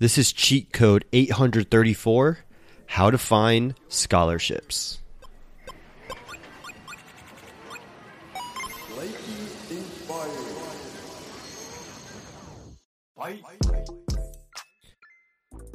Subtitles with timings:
[0.00, 2.38] This is cheat code 834
[2.86, 5.00] How to Find Scholarships.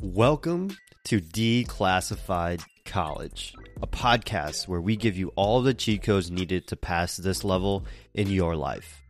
[0.02, 6.68] Welcome to Declassified College, a podcast where we give you all the cheat codes needed
[6.68, 7.84] to pass this level
[8.14, 9.03] in your life.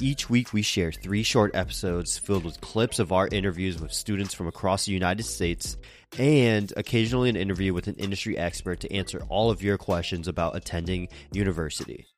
[0.00, 4.34] Each week, we share three short episodes filled with clips of our interviews with students
[4.34, 5.76] from across the United States
[6.18, 10.56] and occasionally an interview with an industry expert to answer all of your questions about
[10.56, 12.08] attending university.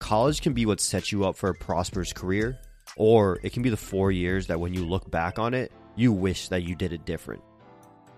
[0.00, 2.58] College can be what sets you up for a prosperous career,
[2.98, 6.12] or it can be the four years that when you look back on it, you
[6.12, 7.42] wish that you did it different.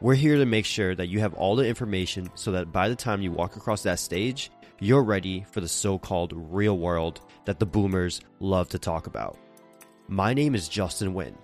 [0.00, 2.97] We're here to make sure that you have all the information so that by the
[2.97, 7.59] time you walk across that stage, you're ready for the so called real world that
[7.59, 9.39] the boomers love to talk about.
[10.09, 11.37] My name is Justin Wynn,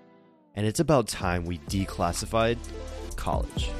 [0.54, 2.58] and it's about time we declassified
[3.16, 3.70] college.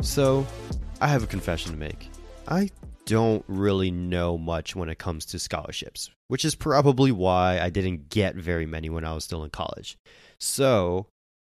[0.00, 0.46] So,
[1.00, 2.08] I have a confession to make.
[2.46, 2.70] I
[3.04, 8.08] don't really know much when it comes to scholarships, which is probably why I didn't
[8.08, 9.98] get very many when I was still in college.
[10.38, 11.08] So,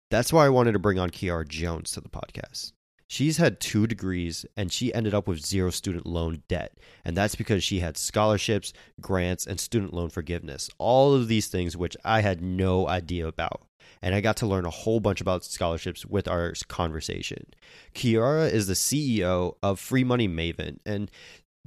[0.09, 2.71] that's why I wanted to bring on Kiara Jones to the podcast.
[3.11, 6.77] She's had two degrees and she ended up with zero student loan debt.
[7.03, 8.71] And that's because she had scholarships,
[9.01, 10.69] grants, and student loan forgiveness.
[10.77, 13.63] All of these things which I had no idea about.
[14.03, 17.47] And I got to learn a whole bunch about scholarships with our conversation.
[17.95, 20.77] Kiara is the CEO of Free Money Maven.
[20.85, 21.09] And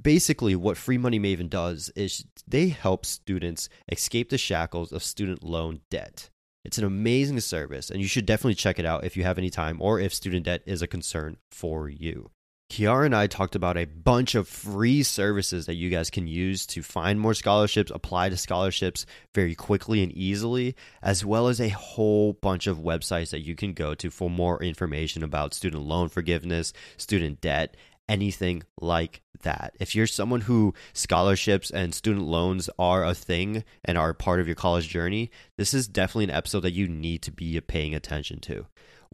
[0.01, 5.43] basically, what Free Money Maven does is they help students escape the shackles of student
[5.43, 6.29] loan debt.
[6.65, 9.49] It's an amazing service, and you should definitely check it out if you have any
[9.49, 12.31] time or if student debt is a concern for you.
[12.73, 16.65] Kiara and I talked about a bunch of free services that you guys can use
[16.67, 19.05] to find more scholarships, apply to scholarships
[19.35, 23.73] very quickly and easily, as well as a whole bunch of websites that you can
[23.73, 27.77] go to for more information about student loan forgiveness, student debt,
[28.13, 29.73] anything like that.
[29.79, 34.47] If you're someone who scholarships and student loans are a thing and are part of
[34.47, 38.39] your college journey, this is definitely an episode that you need to be paying attention
[38.41, 38.67] to.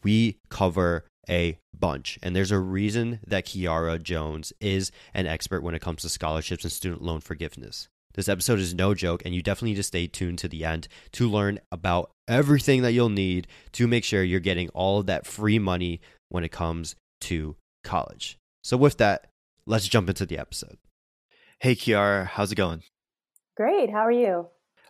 [0.03, 5.75] We cover a bunch, and there's a reason that Kiara Jones is an expert when
[5.75, 7.87] it comes to scholarships and student loan forgiveness.
[8.15, 10.89] This episode is no joke, and you definitely need to stay tuned to the end
[11.13, 15.25] to learn about everything that you'll need to make sure you're getting all of that
[15.25, 18.37] free money when it comes to college.
[18.61, 19.27] So, with that,
[19.65, 20.77] let's jump into the episode.
[21.59, 22.83] Hey, Kiara, how's it going?
[23.55, 23.89] Great.
[23.89, 24.47] How are you?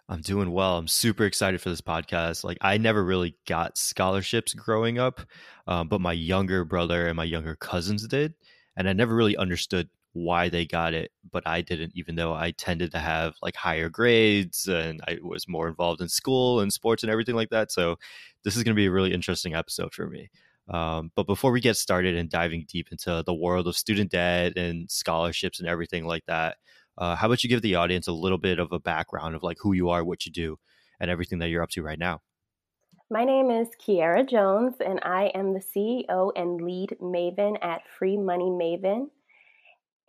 [0.08, 0.78] I'm doing well.
[0.78, 2.44] I'm super excited for this podcast.
[2.44, 5.22] Like, I never really got scholarships growing up,
[5.68, 8.34] um, but my younger brother and my younger cousins did.
[8.76, 12.52] And I never really understood why they got it, but I didn't, even though I
[12.52, 17.04] tended to have like higher grades and I was more involved in school and sports
[17.04, 17.72] and everything like that.
[17.72, 17.98] So,
[18.44, 20.32] this is going to be a really interesting episode for me.
[20.70, 24.56] Um, but before we get started and diving deep into the world of student debt
[24.56, 26.58] and scholarships and everything like that,
[26.98, 29.58] uh, how about you give the audience a little bit of a background of like
[29.60, 30.58] who you are, what you do,
[31.00, 32.22] and everything that you're up to right now?
[33.10, 38.18] My name is Kiara Jones, and I am the CEO and lead maven at Free
[38.18, 39.08] Money Maven.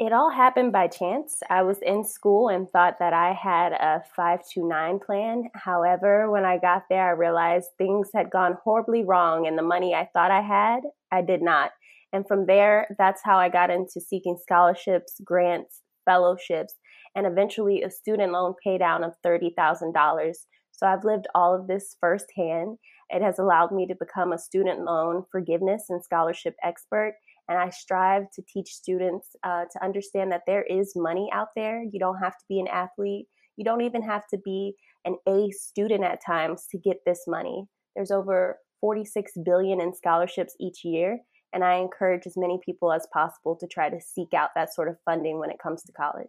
[0.00, 1.42] It all happened by chance.
[1.50, 5.50] I was in school and thought that I had a 529 plan.
[5.54, 9.94] However, when I got there, I realized things had gone horribly wrong and the money
[9.94, 11.72] I thought I had, I did not.
[12.14, 16.76] And from there, that's how I got into seeking scholarships, grants, fellowships,
[17.14, 20.34] and eventually a student loan paydown of $30,000.
[20.72, 22.78] So I've lived all of this firsthand.
[23.10, 27.16] It has allowed me to become a student loan forgiveness and scholarship expert
[27.50, 31.82] and I strive to teach students uh, to understand that there is money out there.
[31.82, 33.26] You don't have to be an athlete.
[33.56, 37.64] You don't even have to be an A student at times to get this money.
[37.96, 41.18] There's over 46 billion in scholarships each year,
[41.52, 44.88] and I encourage as many people as possible to try to seek out that sort
[44.88, 46.28] of funding when it comes to college.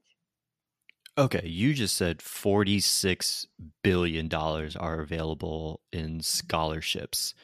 [1.20, 3.46] Okay, you just said $46
[3.84, 7.36] billion are available in scholarships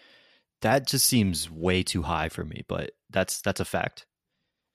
[0.62, 4.06] that just seems way too high for me, but that's that's a fact.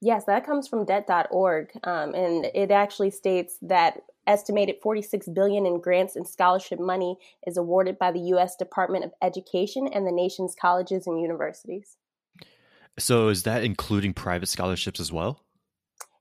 [0.01, 1.71] Yes, that comes from debt.org.
[1.85, 7.55] Um, and it actually states that estimated 46 billion in grants and scholarship money is
[7.55, 11.95] awarded by the US Department of Education and the nation's colleges and universities.
[12.99, 15.39] So is that including private scholarships as well?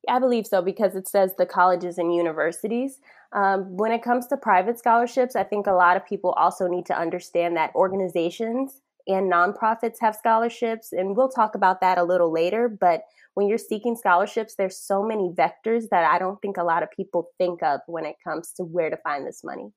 [0.08, 3.00] I believe so because it says the colleges and universities.
[3.32, 6.86] Um, when it comes to private scholarships, I think a lot of people also need
[6.86, 12.32] to understand that organizations and nonprofits have scholarships and we'll talk about that a little
[12.32, 13.02] later but
[13.34, 16.90] when you're seeking scholarships there's so many vectors that i don't think a lot of
[16.90, 19.72] people think of when it comes to where to find this money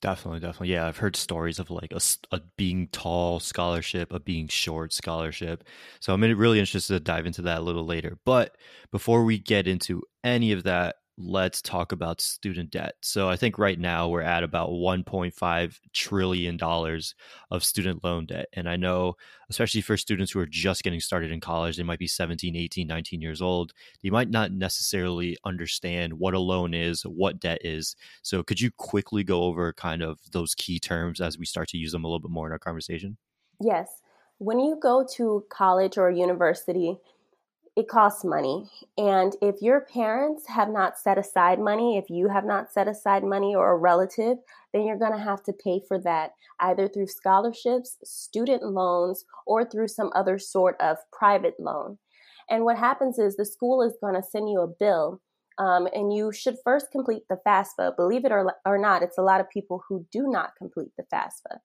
[0.00, 0.68] Definitely, definitely.
[0.68, 2.00] Yeah, I've heard stories of like a,
[2.30, 5.64] a being tall scholarship, a being short scholarship.
[5.98, 8.18] So I'm really interested to dive into that a little later.
[8.24, 8.56] But
[8.92, 12.94] before we get into any of that, let's talk about student debt.
[13.02, 17.14] So I think right now we're at about 1.5 trillion dollars
[17.50, 18.46] of student loan debt.
[18.52, 19.16] And I know
[19.50, 22.86] especially for students who are just getting started in college, they might be 17, 18,
[22.86, 23.72] 19 years old.
[24.02, 27.96] They might not necessarily understand what a loan is, what debt is.
[28.22, 31.78] So could you quickly go over kind of those key terms as we start to
[31.78, 33.16] use them a little bit more in our conversation?
[33.60, 33.88] Yes.
[34.38, 36.98] When you go to college or university,
[37.78, 38.68] it costs money.
[38.96, 43.22] And if your parents have not set aside money, if you have not set aside
[43.22, 44.38] money or a relative,
[44.72, 49.64] then you're going to have to pay for that either through scholarships, student loans, or
[49.64, 51.98] through some other sort of private loan.
[52.50, 55.20] And what happens is the school is going to send you a bill.
[55.58, 57.94] Um, and you should first complete the FAFSA.
[57.94, 61.04] Believe it or, or not, it's a lot of people who do not complete the
[61.14, 61.58] FAFSA.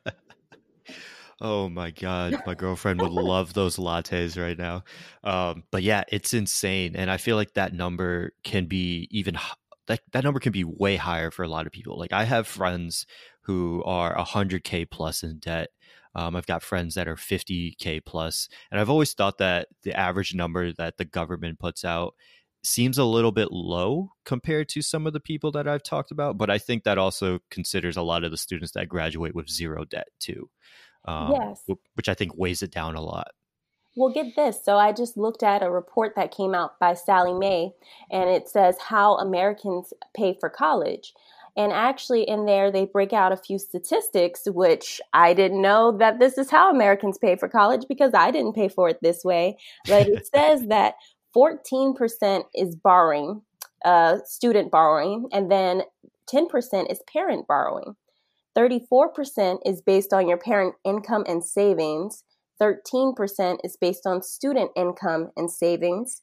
[1.41, 2.43] oh my God.
[2.47, 4.85] My girlfriend would love those lattes right now.
[5.23, 6.95] Um, but yeah, it's insane.
[6.95, 9.39] And I feel like that number can be even,
[9.87, 11.99] that, that number can be way higher for a lot of people.
[11.99, 13.07] Like I have friends
[13.43, 15.71] who are 100K plus in debt
[16.15, 20.35] um, I've got friends that are 50K plus, and I've always thought that the average
[20.35, 22.15] number that the government puts out
[22.63, 26.39] seems a little bit low compared to some of the people that I've talked about.
[26.39, 29.85] But I think that also considers a lot of the students that graduate with zero
[29.85, 30.49] debt too.
[31.05, 31.63] Um, yes.
[31.95, 33.29] Which I think weighs it down a lot.
[33.97, 34.65] Well, get this.
[34.65, 37.73] So I just looked at a report that came out by Sallie Mae,
[38.11, 41.15] and it says how Americans pay for college.
[41.57, 46.19] And actually, in there, they break out a few statistics, which I didn't know that
[46.19, 49.57] this is how Americans pay for college because I didn't pay for it this way.
[49.87, 50.95] But it says that
[51.37, 53.43] 14% is borrowing,
[53.85, 55.83] uh, student borrowing, and then
[56.33, 57.95] 10% is parent borrowing.
[58.57, 62.25] 34% is based on your parent income and savings.
[62.61, 66.23] 13% is based on student income and savings.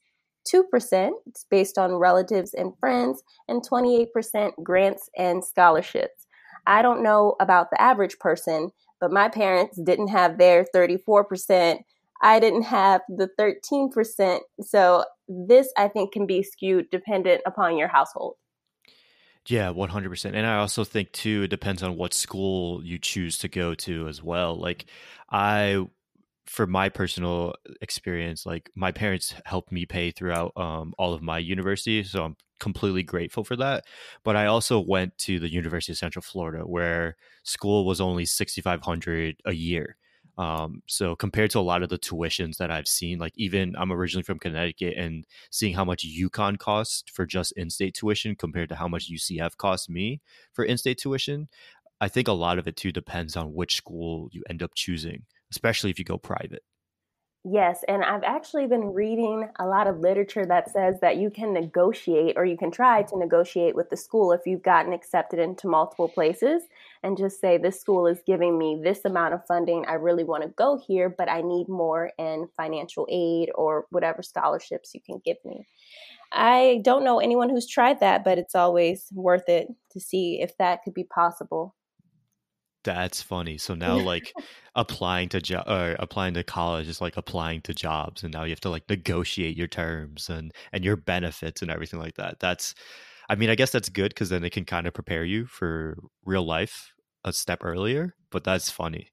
[0.54, 1.12] 2%
[1.50, 6.28] based on relatives and friends, and 28% grants and scholarships.
[6.68, 8.70] I don't know about the average person,
[9.00, 11.80] but my parents didn't have their 34%.
[12.22, 14.40] I didn't have the 13%.
[14.62, 18.36] So this, I think, can be skewed dependent upon your household.
[19.48, 20.36] Yeah, 100%.
[20.36, 24.08] And I also think, too, it depends on what school you choose to go to
[24.08, 24.56] as well.
[24.56, 24.86] Like,
[25.32, 25.88] I
[26.52, 31.38] for my personal experience, like my parents helped me pay throughout um, all of my
[31.38, 33.86] university, so I'm completely grateful for that.
[34.26, 38.60] But I also went to the University of Central Florida, where school was only sixty
[38.60, 39.96] five hundred a year.
[40.38, 43.94] Um, so compared to a lot of the tuitions that I've seen, like even I'm
[43.94, 48.76] originally from Connecticut, and seeing how much UConn cost for just in-state tuition compared to
[48.76, 50.20] how much UCF cost me
[50.52, 51.48] for in-state tuition,
[52.02, 55.24] I think a lot of it too depends on which school you end up choosing
[55.52, 56.64] especially if you go private.
[57.44, 61.54] Yes, and I've actually been reading a lot of literature that says that you can
[61.54, 65.68] negotiate or you can try to negotiate with the school if you've gotten accepted into
[65.68, 66.62] multiple places
[67.02, 69.86] and just say, This school is giving me this amount of funding.
[69.88, 74.22] I really want to go here, but I need more in financial aid or whatever
[74.22, 75.66] scholarships you can give me.
[76.32, 80.56] I don't know anyone who's tried that, but it's always worth it to see if
[80.60, 81.76] that could be possible.
[82.84, 83.58] That's funny.
[83.58, 84.36] So now, like,
[84.76, 88.52] applying to job or applying to college is like applying to jobs, and now you
[88.52, 92.40] have to like negotiate your terms and and your benefits and everything like that.
[92.40, 92.74] That's,
[93.30, 95.98] I mean, I guess that's good because then it can kind of prepare you for
[96.26, 98.16] real life a step earlier.
[98.32, 99.12] But that's funny.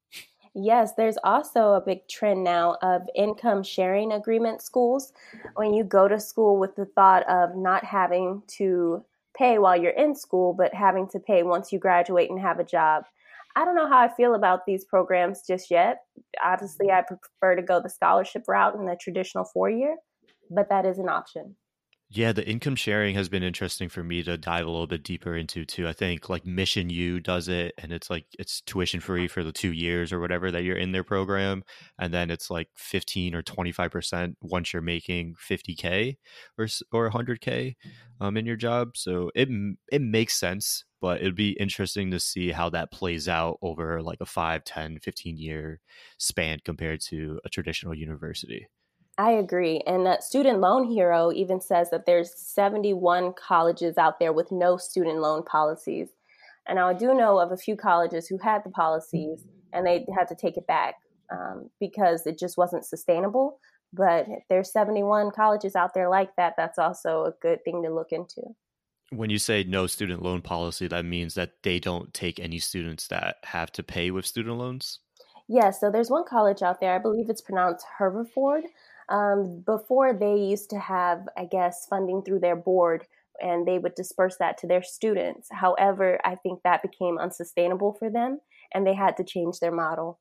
[0.55, 5.13] Yes, there's also a big trend now of income sharing agreement schools.
[5.57, 9.05] When you go to school with the thought of not having to
[9.37, 12.65] pay while you're in school, but having to pay once you graduate and have a
[12.65, 13.05] job.
[13.59, 15.97] I don't know how I feel about these programs just yet.
[16.41, 19.97] Obviously, I prefer to go the scholarship route in the traditional four year,
[20.49, 21.57] but that is an option.
[22.11, 25.37] Yeah, the income sharing has been interesting for me to dive a little bit deeper
[25.37, 25.87] into too.
[25.87, 29.53] I think like Mission U does it and it's like it's tuition free for the
[29.53, 31.62] 2 years or whatever that you're in their program
[31.99, 36.17] and then it's like 15 or 25% once you're making 50k
[36.57, 37.77] or or 100k
[38.23, 38.97] um in your job.
[38.97, 39.49] So it
[39.93, 44.21] it makes sense, but it'd be interesting to see how that plays out over like
[44.23, 45.79] a 5, 10, 15 year
[46.19, 48.67] span compared to a traditional university.
[49.19, 49.83] I agree.
[49.85, 54.77] And that Student Loan Hero even says that there's 71 colleges out there with no
[54.77, 56.09] student loan policies.
[56.69, 60.29] And I do know of a few colleges who had the policies and they had
[60.29, 60.95] to take it back
[61.33, 63.59] um, because it just wasn't sustainable.
[63.93, 66.55] But there's 71 colleges out there like that.
[66.57, 68.43] That's also a good thing to look into.
[69.11, 73.09] When you say no student loan policy, that means that they don't take any students
[73.09, 75.01] that have to pay with student loans?
[75.49, 75.65] Yes.
[75.65, 78.65] Yeah, so there's one college out there, I believe it's pronounced Haverford
[79.09, 83.07] um, before they used to have, I guess, funding through their board
[83.41, 85.49] and they would disperse that to their students.
[85.50, 88.41] However, I think that became unsustainable for them
[88.73, 90.19] and they had to change their model.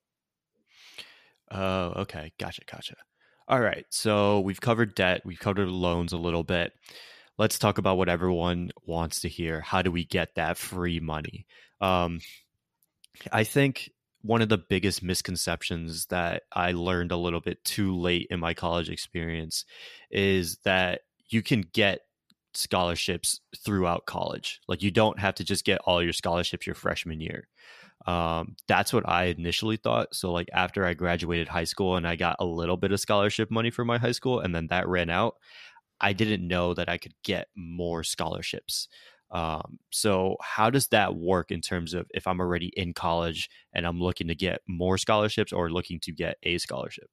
[1.50, 2.32] Oh, okay.
[2.40, 2.62] Gotcha.
[2.66, 2.96] Gotcha.
[3.48, 3.86] All right.
[3.90, 6.74] So we've covered debt, we've covered loans a little bit.
[7.38, 9.62] Let's talk about what everyone wants to hear.
[9.62, 11.46] How do we get that free money?
[11.80, 12.20] Um,
[13.32, 18.28] I think one of the biggest misconceptions that I learned a little bit too late
[18.30, 19.66] in my college experience
[20.12, 22.02] is that you can get
[22.54, 24.60] scholarships throughout college.
[24.68, 27.48] Like you don't have to just get all your scholarships your freshman year.
[28.06, 30.16] Um, that's what I initially thought.
[30.16, 33.52] So like after I graduated high school and I got a little bit of scholarship
[33.52, 35.36] money for my high school and then that ran out,
[36.00, 38.88] I didn't know that I could get more scholarships.
[39.30, 43.86] Um, so how does that work in terms of if I'm already in college and
[43.86, 47.10] I'm looking to get more scholarships or looking to get a scholarship?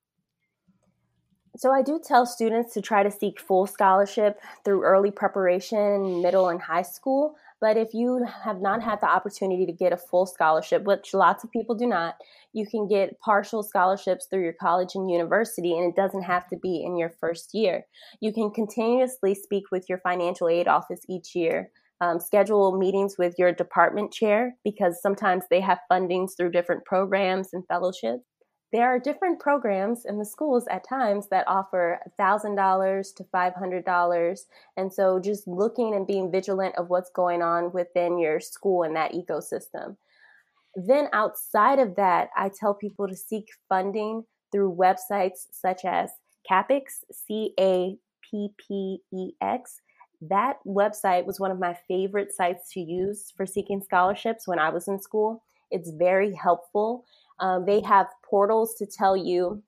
[1.56, 6.49] So I do tell students to try to seek full scholarship through early preparation, middle
[6.49, 7.37] and high school.
[7.61, 11.44] But if you have not had the opportunity to get a full scholarship, which lots
[11.44, 12.16] of people do not,
[12.52, 16.56] you can get partial scholarships through your college and university, and it doesn't have to
[16.56, 17.87] be in your first year.
[18.21, 21.71] You can continuously speak with your financial aid office each year
[22.04, 27.49] um, schedule meetings with your department chair because sometimes they have fundings through different programs
[27.52, 28.25] and fellowships.
[28.73, 34.38] There are different programs in the schools at times that offer $1,000 to $500.
[34.76, 38.96] And so just looking and being vigilant of what's going on within your school and
[38.96, 39.96] that ecosystem.
[40.75, 46.11] Then outside of that, I tell people to seek funding through websites such as
[46.50, 46.82] Cappex,
[47.12, 47.96] C A
[48.28, 49.80] P P E X,
[50.23, 54.71] that website was one of my favorite sites to use for seeking scholarships when I
[54.71, 55.42] was in school.
[55.71, 57.04] It's very helpful.
[57.40, 59.62] Um, they have portals to tell you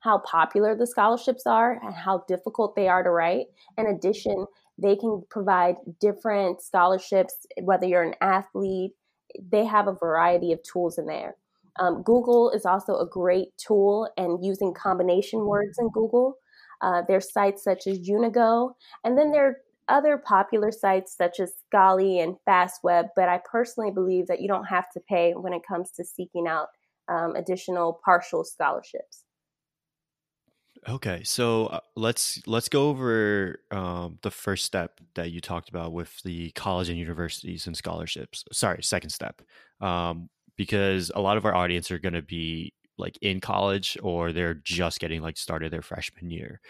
[0.00, 3.46] how popular the scholarships are and how difficult they are to write.
[3.78, 4.46] In addition,
[4.76, 8.92] they can provide different scholarships, whether you're an athlete,
[9.50, 11.36] they have a variety of tools in there.
[11.78, 16.36] Um, Google is also a great tool, and using combination words in Google
[16.82, 18.72] uh, there's sites such as Unigo,
[19.04, 19.56] and then there are
[19.88, 23.08] other popular sites such as Scholly and FastWeb.
[23.16, 26.46] But I personally believe that you don't have to pay when it comes to seeking
[26.46, 26.68] out
[27.08, 29.24] um, additional partial scholarships.
[30.88, 35.92] Okay, so uh, let's let's go over um, the first step that you talked about
[35.92, 38.44] with the college and universities and scholarships.
[38.50, 39.42] Sorry, second step,
[39.80, 42.72] um, because a lot of our audience are going to be
[43.02, 46.60] like in college or they're just getting like started their freshman year.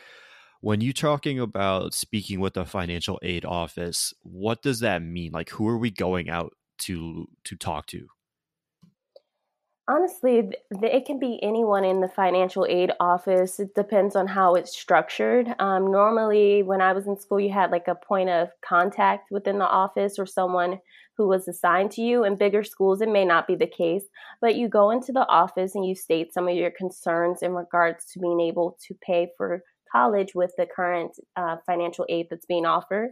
[0.60, 5.32] When you're talking about speaking with the financial aid office, what does that mean?
[5.32, 8.08] Like who are we going out to to talk to?
[9.88, 13.58] Honestly, it can be anyone in the financial aid office.
[13.58, 15.52] It depends on how it's structured.
[15.58, 19.58] Um, normally, when I was in school, you had like a point of contact within
[19.58, 20.78] the office or someone
[21.16, 22.24] who was assigned to you.
[22.24, 24.04] In bigger schools, it may not be the case,
[24.40, 28.06] but you go into the office and you state some of your concerns in regards
[28.12, 32.64] to being able to pay for college with the current uh, financial aid that's being
[32.64, 33.10] offered.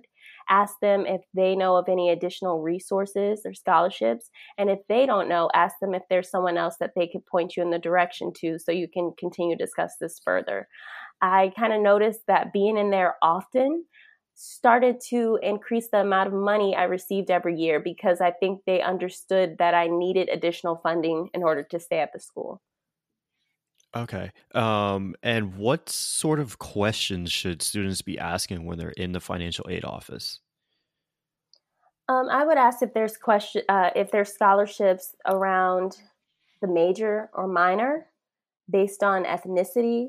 [0.49, 4.31] Ask them if they know of any additional resources or scholarships.
[4.59, 7.57] And if they don't know, ask them if there's someone else that they could point
[7.57, 10.67] you in the direction to so you can continue to discuss this further.
[11.23, 13.85] I kind of noticed that being in there often
[14.35, 18.81] started to increase the amount of money I received every year because I think they
[18.81, 22.61] understood that I needed additional funding in order to stay at the school.
[23.95, 24.31] Okay.
[24.55, 29.67] Um, and what sort of questions should students be asking when they're in the financial
[29.69, 30.41] aid office?
[32.09, 35.97] Um, I would ask if there's question uh, if there's scholarships around
[36.61, 38.07] the major or minor
[38.69, 40.09] based on ethnicity,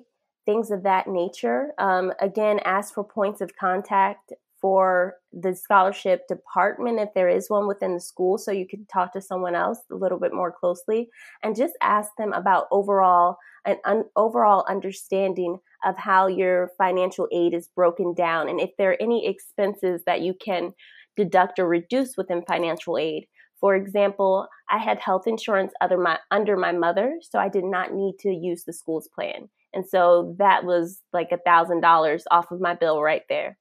[0.51, 1.71] things of that nature.
[1.77, 7.67] Um, again, ask for points of contact for the scholarship department if there is one
[7.67, 11.09] within the school so you can talk to someone else a little bit more closely.
[11.41, 17.53] And just ask them about overall an un- overall understanding of how your financial aid
[17.53, 20.73] is broken down and if there are any expenses that you can
[21.15, 23.25] deduct or reduce within financial aid.
[23.59, 27.93] For example i had health insurance under my, under my mother so i did not
[27.93, 32.51] need to use the school's plan and so that was like a thousand dollars off
[32.51, 33.57] of my bill right there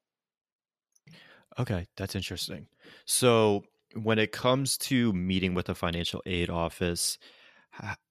[1.59, 2.67] Okay, that's interesting.
[3.05, 3.65] So,
[3.95, 7.19] when it comes to meeting with a financial aid office,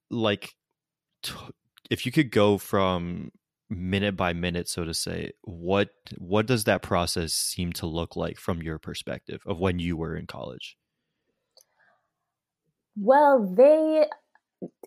[0.09, 0.53] like
[1.23, 1.33] t-
[1.89, 3.31] if you could go from
[3.69, 8.37] minute by minute so to say, what what does that process seem to look like
[8.37, 10.77] from your perspective of when you were in college?
[12.97, 14.05] Well, they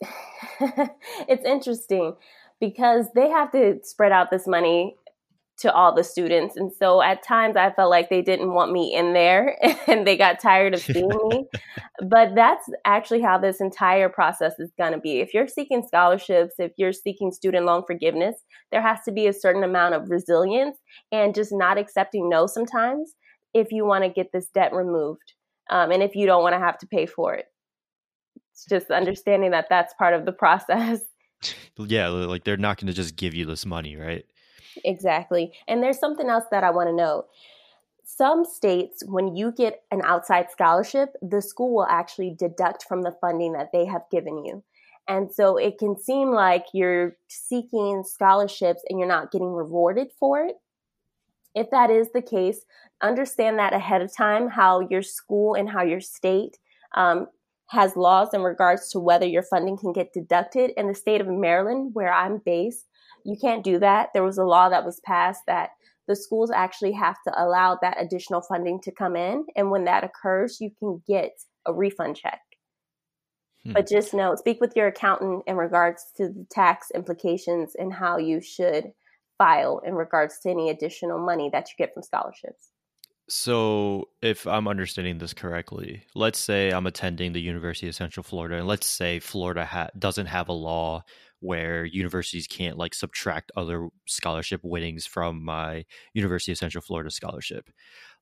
[1.28, 2.14] it's interesting
[2.62, 4.94] because they have to spread out this money
[5.58, 6.56] to all the students.
[6.56, 9.56] And so at times I felt like they didn't want me in there
[9.88, 11.44] and they got tired of seeing me.
[12.08, 15.20] But that's actually how this entire process is going to be.
[15.20, 18.36] If you're seeking scholarships, if you're seeking student loan forgiveness,
[18.72, 20.78] there has to be a certain amount of resilience
[21.12, 23.14] and just not accepting no sometimes
[23.54, 25.34] if you want to get this debt removed
[25.70, 27.46] um, and if you don't want to have to pay for it.
[28.52, 31.00] It's just understanding that that's part of the process.
[31.76, 34.24] Yeah, like they're not going to just give you this money, right?
[34.84, 35.52] Exactly.
[35.68, 37.26] And there's something else that I want to note.
[38.04, 43.16] Some states, when you get an outside scholarship, the school will actually deduct from the
[43.20, 44.62] funding that they have given you.
[45.08, 50.44] And so it can seem like you're seeking scholarships and you're not getting rewarded for
[50.44, 50.56] it.
[51.54, 52.64] If that is the case,
[53.02, 56.58] understand that ahead of time how your school and how your state
[56.94, 57.26] um,
[57.72, 60.70] has laws in regards to whether your funding can get deducted.
[60.76, 62.86] In the state of Maryland, where I'm based,
[63.24, 64.10] you can't do that.
[64.12, 65.70] There was a law that was passed that
[66.06, 69.46] the schools actually have to allow that additional funding to come in.
[69.56, 71.32] And when that occurs, you can get
[71.64, 72.40] a refund check.
[73.64, 73.72] Hmm.
[73.72, 78.18] But just know, speak with your accountant in regards to the tax implications and how
[78.18, 78.92] you should
[79.38, 82.71] file in regards to any additional money that you get from scholarships.
[83.28, 88.56] So, if I'm understanding this correctly, let's say I'm attending the University of Central Florida,
[88.56, 91.04] and let's say Florida ha- doesn't have a law
[91.40, 97.68] where universities can't like subtract other scholarship winnings from my University of Central Florida scholarship.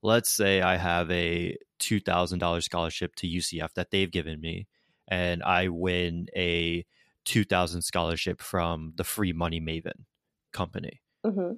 [0.02, 4.68] Let's say I have a $2,000 scholarship to UCF that they've given me,
[5.08, 6.86] and I win a
[7.26, 10.04] 2000 scholarship from the Free Money Maven
[10.52, 11.02] company.
[11.24, 11.52] Mm-hmm.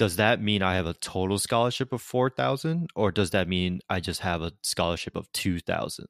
[0.00, 4.00] Does that mean I have a total scholarship of 4000 or does that mean I
[4.00, 6.06] just have a scholarship of 2000?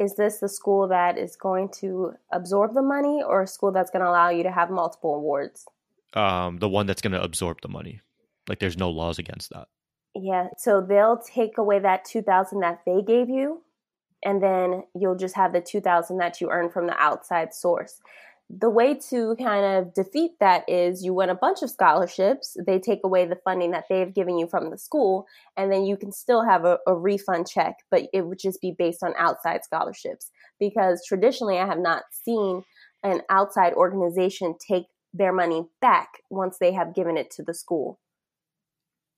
[0.00, 3.90] is this the school that is going to absorb the money or a school that's
[3.90, 5.66] going to allow you to have multiple awards?
[6.14, 8.00] Um, the one that's going to absorb the money.
[8.48, 9.68] Like there's no laws against that.
[10.14, 13.62] Yeah, so they'll take away that 2000 that they gave you
[14.24, 18.00] and then you'll just have the 2000 that you earn from the outside source
[18.58, 22.56] the way to kind of defeat that is you win a bunch of scholarships.
[22.66, 25.96] They take away the funding that they've given you from the school and then you
[25.96, 29.62] can still have a, a, refund check but it would just be based on outside
[29.64, 30.30] scholarships.
[30.58, 32.64] Because traditionally i have not seen
[33.04, 38.00] an outside organization take their money back once they have given it to the school.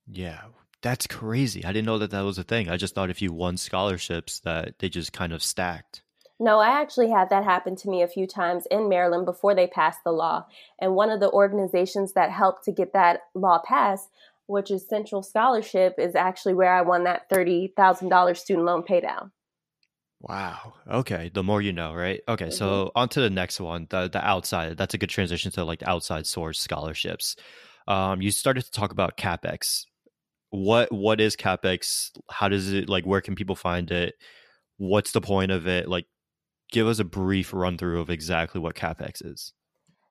[0.06, 0.42] Yeah
[0.82, 1.64] that's crazy.
[1.64, 2.68] I didn't know that that was a thing.
[2.68, 6.02] I just thought if you won scholarships that they just kind of stacked
[6.42, 9.68] no, I actually had that happen to me a few times in Maryland before they
[9.68, 10.44] passed the law.
[10.80, 14.08] And one of the organizations that helped to get that law passed,
[14.46, 19.30] which is Central Scholarship, is actually where I won that $30,000 student loan paydown.
[20.20, 20.74] Wow.
[20.90, 21.30] Okay.
[21.32, 22.20] The more you know, right?
[22.26, 22.46] Okay.
[22.46, 22.54] Mm-hmm.
[22.54, 24.76] So on to the next one, the the outside.
[24.76, 27.36] That's a good transition to like the outside source scholarships.
[27.88, 29.84] Um, you started to talk about Cappex.
[30.50, 32.10] What what is Cappex?
[32.30, 33.04] How does it like?
[33.04, 34.14] Where can people find it?
[34.76, 35.88] What's the point of it?
[35.88, 36.06] Like,
[36.72, 39.52] give us a brief run through of exactly what Cappex is.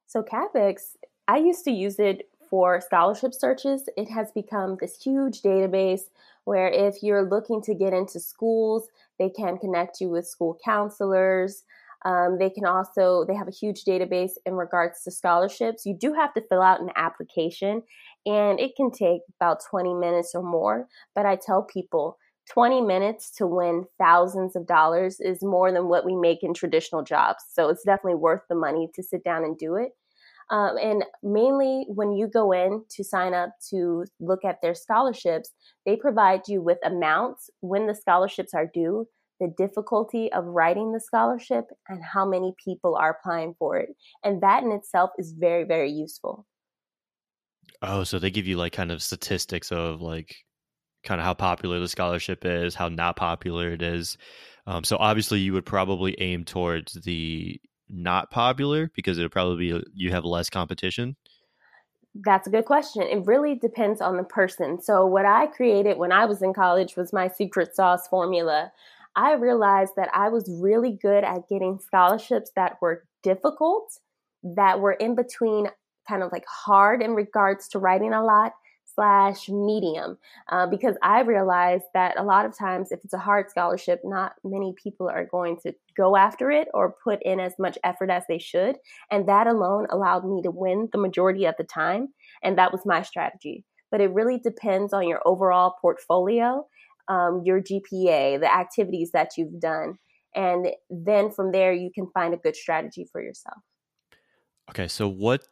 [0.08, 0.96] So Cappex,
[1.28, 6.02] I used to use it for scholarship searches, it has become this huge database
[6.44, 11.64] where if you're looking to get into schools, they can connect you with school counselors.
[12.04, 15.86] Um, they can also they have a huge database in regards to scholarships.
[15.86, 17.84] You do have to fill out an application,
[18.26, 20.88] and it can take about 20 minutes or more.
[21.16, 22.18] But I tell people
[22.50, 27.04] 20 minutes to win thousands of dollars is more than what we make in traditional
[27.04, 27.44] jobs.
[27.52, 29.92] So it's definitely worth the money to sit down and do it.
[30.50, 35.50] Um, and mainly when you go in to sign up to look at their scholarships,
[35.86, 39.08] they provide you with amounts when the scholarships are due,
[39.40, 43.90] the difficulty of writing the scholarship, and how many people are applying for it.
[44.26, 46.46] And that in itself is very, very useful.
[47.82, 50.36] Oh, so they give you like kind of statistics of like
[51.04, 54.18] kind of how popular the scholarship is, how not popular it is.
[54.68, 57.60] Um, so obviously, you would probably aim towards the
[57.92, 61.16] not popular because it would probably be you have less competition?
[62.14, 63.04] That's a good question.
[63.04, 64.82] It really depends on the person.
[64.82, 68.72] So, what I created when I was in college was my secret sauce formula.
[69.16, 73.98] I realized that I was really good at getting scholarships that were difficult,
[74.44, 75.68] that were in between
[76.08, 78.54] kind of like hard in regards to writing a lot,
[78.94, 80.18] slash medium
[80.50, 84.34] uh, because I realized that a lot of times, if it's a hard scholarship, not
[84.44, 88.24] many people are going to go after it or put in as much effort as
[88.28, 88.78] they should.
[89.10, 92.10] And that alone allowed me to win the majority of the time.
[92.44, 93.66] And that was my strategy.
[93.92, 96.66] But it really depends on your overall portfolio,
[97.08, 99.98] um, your GPA, the activities that you've done.
[100.34, 103.58] And then from there, you can find a good strategy for yourself.
[104.70, 105.48] Okay, so what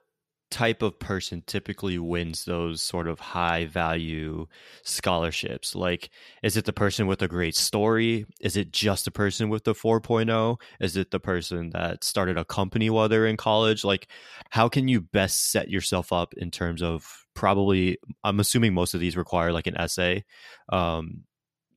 [0.50, 4.48] type of person typically wins those sort of high value
[4.84, 5.76] scholarships?
[5.76, 6.10] Like,
[6.44, 8.26] is it the person with a great story?
[8.42, 10.60] Is it just the person with the 4.0?
[10.80, 13.84] Is it the person that started a company while they're in college?
[13.84, 14.08] Like,
[14.50, 19.00] how can you best set yourself up in terms of probably, I'm assuming most of
[19.00, 20.26] these require like an essay
[20.70, 21.24] um,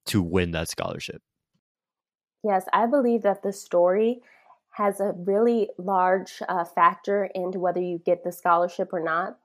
[0.06, 1.22] to win that scholarship?
[2.44, 4.20] Yes, I believe that the story
[4.72, 9.38] has a really large uh, factor into whether you get the scholarship or not.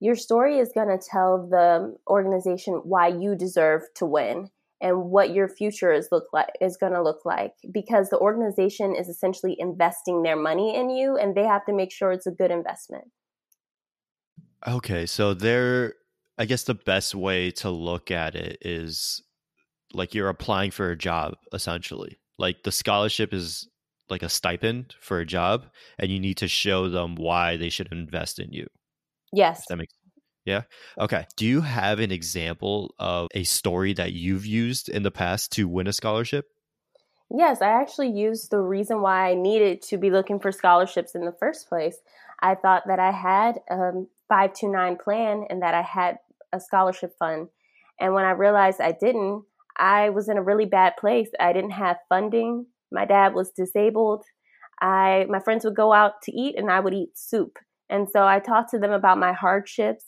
[0.00, 5.32] Your story is going to tell the organization why you deserve to win and what
[5.32, 9.56] your future is look like is going to look like because the organization is essentially
[9.58, 13.04] investing their money in you and they have to make sure it's a good investment.
[14.66, 15.94] Okay, so there
[16.38, 19.22] I guess the best way to look at it is
[19.92, 22.18] like you're applying for a job essentially.
[22.38, 23.68] Like the scholarship is
[24.12, 25.66] like a stipend for a job
[25.98, 28.68] and you need to show them why they should invest in you.
[29.32, 29.66] Yes.
[29.68, 29.94] that makes
[30.44, 30.62] yeah.
[30.98, 31.26] Okay.
[31.36, 35.68] Do you have an example of a story that you've used in the past to
[35.68, 36.46] win a scholarship?
[37.30, 41.24] Yes, I actually used the reason why I needed to be looking for scholarships in
[41.24, 41.96] the first place.
[42.40, 46.18] I thought that I had um, a 529 plan and that I had
[46.52, 47.48] a scholarship fund.
[48.00, 49.44] And when I realized I didn't,
[49.76, 51.30] I was in a really bad place.
[51.38, 54.24] I didn't have funding my dad was disabled.
[54.80, 57.58] I my friends would go out to eat and I would eat soup.
[57.90, 60.04] And so I talked to them about my hardships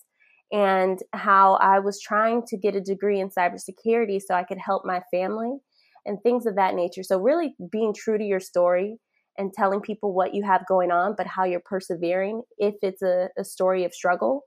[0.52, 4.84] and how I was trying to get a degree in cybersecurity so I could help
[4.84, 5.58] my family
[6.06, 7.02] and things of that nature.
[7.02, 8.98] So really being true to your story
[9.36, 13.28] and telling people what you have going on, but how you're persevering, if it's a,
[13.36, 14.42] a story of struggle,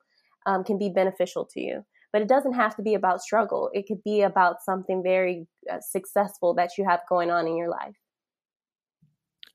[0.45, 1.83] um, can be beneficial to you.
[2.13, 3.69] But it doesn't have to be about struggle.
[3.73, 7.69] It could be about something very uh, successful that you have going on in your
[7.69, 7.97] life.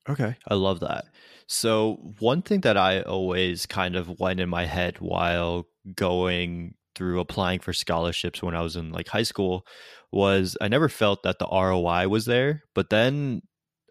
[0.09, 1.05] Okay, I love that.
[1.47, 7.19] So, one thing that I always kind of went in my head while going through
[7.19, 9.65] applying for scholarships when I was in like high school
[10.11, 12.63] was I never felt that the ROI was there.
[12.75, 13.41] But then,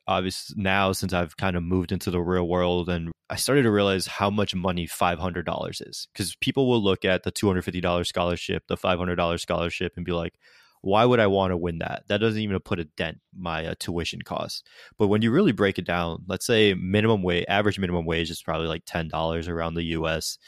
[0.07, 3.71] obviously, now since I've kind of moved into the real world and I started to
[3.71, 8.77] realize how much money $500 is because people will look at the $250 scholarship, the
[8.77, 10.35] $500 scholarship, and be like,
[10.83, 12.03] why would I want to win that?
[12.09, 14.67] That doesn't even put a dent my uh, tuition cost.
[14.99, 18.43] But when you really break it down, let's say minimum wage, average minimum wage is
[18.43, 20.39] probably like ten dollars around the U.S.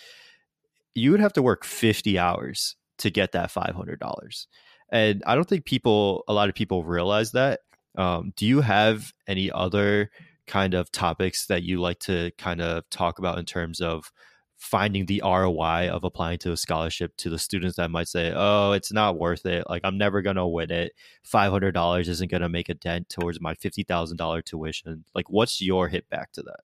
[0.95, 4.49] You would have to work fifty hours to get that five hundred dollars,
[4.91, 7.61] and I don't think people, a lot of people, realize that.
[7.97, 10.11] Um, do you have any other
[10.49, 14.11] kind of topics that you like to kind of talk about in terms of
[14.57, 18.73] finding the ROI of applying to a scholarship to the students that might say, "Oh,
[18.73, 19.65] it's not worth it.
[19.69, 20.93] Like I'm never going to win it.
[21.25, 26.09] $500 isn't going to make a dent towards my $50,000 tuition." Like what's your hit
[26.09, 26.61] back to that?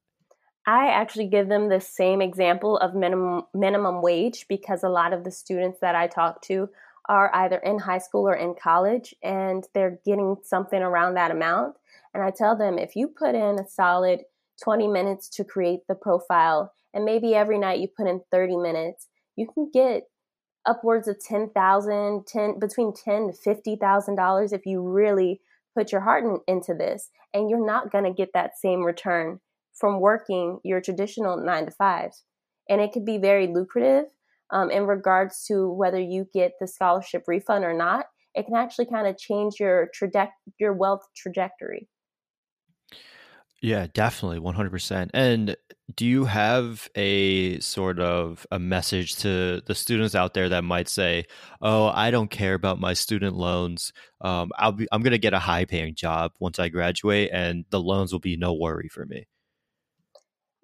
[0.67, 5.25] I actually give them the same example of minimum minimum wage because a lot of
[5.25, 6.69] the students that I talk to
[7.09, 11.77] are either in high school or in college and they're getting something around that amount.
[12.15, 14.21] And I tell them if you put in a solid
[14.63, 19.09] 20 minutes to create the profile and maybe every night you put in 30 minutes,
[19.37, 20.05] you can get
[20.67, 25.41] upwards of 10,000, 10 between 10 to 50,000 dollars if you really
[25.77, 29.41] put your heart in, into this and you're not going to get that same return
[29.73, 32.23] from working your traditional 9 to 5s.
[32.69, 34.07] And it could be very lucrative
[34.51, 38.07] um, in regards to whether you get the scholarship refund or not.
[38.35, 41.89] It can actually kind of change your traje- your wealth trajectory.
[43.63, 45.11] Yeah, definitely, 100%.
[45.13, 45.57] And
[45.95, 50.89] do you have a sort of a message to the students out there that might
[50.89, 51.25] say,
[51.61, 53.93] "Oh, I don't care about my student loans.
[54.23, 57.65] Um, I'll be, I'm going to get a high paying job once I graduate, and
[57.71, 59.27] the loans will be no worry for me."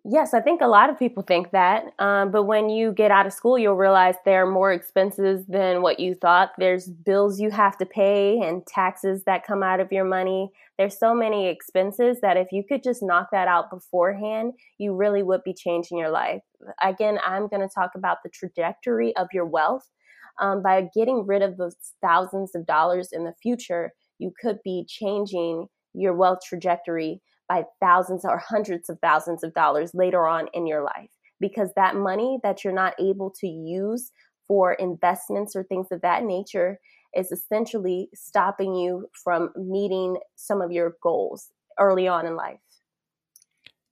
[0.09, 1.87] Yes, I think a lot of people think that.
[1.99, 5.83] Um, but when you get out of school, you'll realize there are more expenses than
[5.83, 6.53] what you thought.
[6.59, 10.53] There's bills you have to pay and taxes that come out of your money.
[10.79, 15.25] There's so many expenses that if you could just knock that out beforehand, you really
[15.25, 16.43] would be changing your life.
[16.81, 19.91] Again, I'm going to talk about the trajectory of your wealth.
[20.39, 24.85] Um, by getting rid of those thousands of dollars in the future, you could be
[24.87, 30.67] changing your wealth trajectory by thousands or hundreds of thousands of dollars later on in
[30.67, 34.11] your life because that money that you're not able to use
[34.49, 36.79] for investments or things of that nature
[37.15, 42.59] is essentially stopping you from meeting some of your goals early on in life.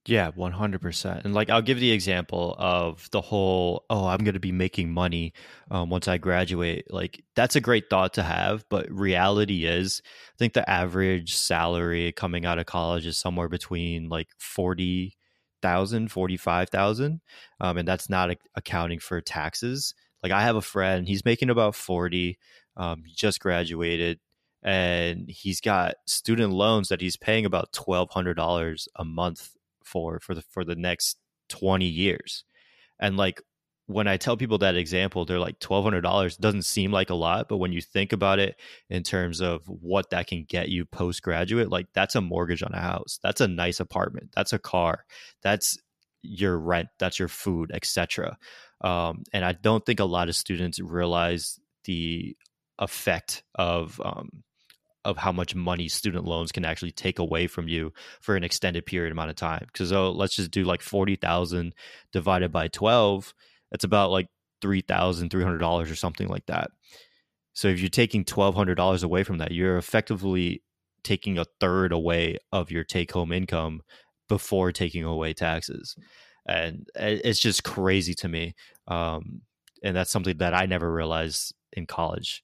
[0.06, 1.24] Yeah, 100%.
[1.24, 4.92] And like, I'll give the example of the whole, oh, I'm going to be making
[4.92, 5.32] money
[5.70, 6.92] um, once I graduate.
[6.92, 8.66] Like, that's a great thought to have.
[8.68, 14.10] But reality is, I think the average salary coming out of college is somewhere between
[14.10, 17.20] like 40,000, 45,000.
[17.60, 19.94] Um, and that's not accounting for taxes.
[20.22, 22.38] Like, I have a friend, he's making about 40,
[22.76, 24.20] um, he just graduated
[24.62, 30.42] and he's got student loans that he's paying about $1,200 a month for for the
[30.50, 31.18] for the next
[31.50, 32.44] 20 years.
[33.00, 33.42] And like
[33.86, 37.58] when i tell people that example they're like $1200 doesn't seem like a lot but
[37.58, 38.56] when you think about it
[38.88, 42.80] in terms of what that can get you postgraduate like that's a mortgage on a
[42.80, 43.18] house.
[43.22, 44.30] That's a nice apartment.
[44.34, 45.04] That's a car.
[45.42, 45.76] That's
[46.22, 46.88] your rent.
[46.98, 48.38] That's your food etc
[48.80, 52.36] um, and i don't think a lot of students realize the
[52.78, 54.43] effect of um,
[55.04, 58.86] of how much money student loans can actually take away from you for an extended
[58.86, 59.64] period amount of time.
[59.66, 61.74] Because oh, let's just do like forty thousand
[62.12, 63.34] divided by twelve.
[63.72, 64.28] It's about like
[64.60, 66.70] three thousand three hundred dollars or something like that.
[67.52, 70.62] So if you're taking twelve hundred dollars away from that, you're effectively
[71.02, 73.82] taking a third away of your take home income
[74.28, 75.96] before taking away taxes,
[76.46, 78.54] and it's just crazy to me.
[78.88, 79.42] Um,
[79.82, 82.43] and that's something that I never realized in college.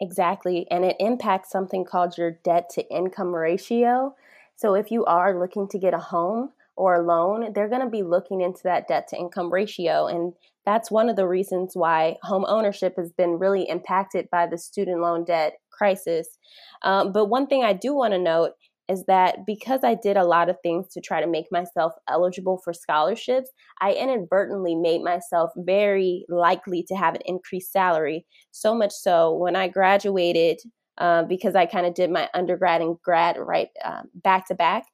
[0.00, 0.66] Exactly.
[0.70, 4.14] And it impacts something called your debt to income ratio.
[4.56, 7.88] So if you are looking to get a home or a loan, they're going to
[7.88, 10.06] be looking into that debt to income ratio.
[10.06, 10.32] And
[10.66, 15.00] that's one of the reasons why home ownership has been really impacted by the student
[15.00, 16.38] loan debt crisis.
[16.82, 18.52] Um, but one thing I do want to note
[18.88, 22.58] is that because I did a lot of things to try to make myself eligible
[22.62, 28.26] for scholarships, I inadvertently made myself very likely to have an increased salary.
[28.50, 30.60] So much so when I graduated,
[30.98, 34.84] uh, because I kind of did my undergrad and grad right uh, back to back,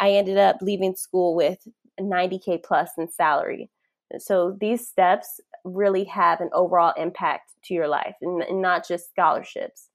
[0.00, 1.58] I ended up leaving school with
[2.00, 3.70] 90K plus in salary.
[4.18, 9.10] So these steps really have an overall impact to your life and, and not just
[9.10, 9.88] scholarships.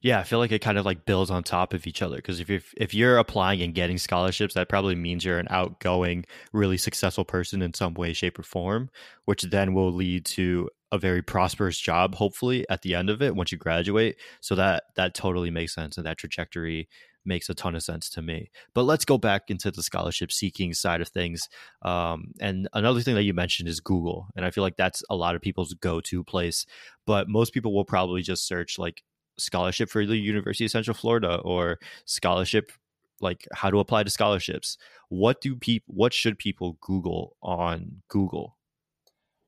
[0.00, 2.38] Yeah, I feel like it kind of like builds on top of each other because
[2.38, 6.76] if you're, if you're applying and getting scholarships, that probably means you're an outgoing, really
[6.76, 8.90] successful person in some way, shape, or form,
[9.24, 13.34] which then will lead to a very prosperous job, hopefully at the end of it
[13.34, 14.16] once you graduate.
[14.40, 16.88] So that that totally makes sense, and that trajectory
[17.24, 18.50] makes a ton of sense to me.
[18.74, 21.46] But let's go back into the scholarship seeking side of things.
[21.82, 25.16] Um, and another thing that you mentioned is Google, and I feel like that's a
[25.16, 26.64] lot of people's go to place.
[27.06, 29.02] But most people will probably just search like
[29.38, 32.72] scholarship for the University of Central Florida or scholarship
[33.20, 34.78] like how to apply to scholarships.
[35.08, 38.56] What do people what should people Google on Google?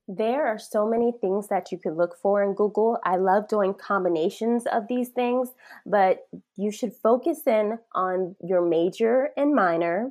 [0.08, 2.98] There are so many things that you could look for in Google.
[3.04, 5.50] I love doing combinations of these things,
[5.86, 6.26] but
[6.56, 10.10] you should focus in on your major and minor,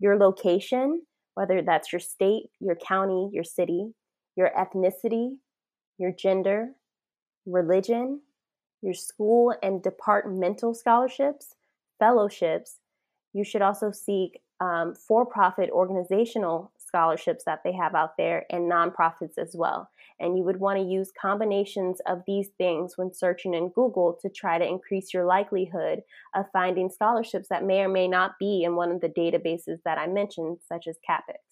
[0.00, 1.02] your location,
[1.34, 3.92] whether that's your state, your county, your city,
[4.34, 5.36] your ethnicity,
[5.96, 6.70] your gender,
[7.46, 8.22] religion,
[8.82, 11.54] your school and departmental scholarships,
[11.98, 12.76] fellowships.
[13.32, 18.70] You should also seek um, for profit organizational scholarships that they have out there and
[18.70, 19.90] nonprofits as well.
[20.18, 24.30] And you would want to use combinations of these things when searching in Google to
[24.30, 26.02] try to increase your likelihood
[26.34, 29.98] of finding scholarships that may or may not be in one of the databases that
[29.98, 31.45] I mentioned, such as Cappex.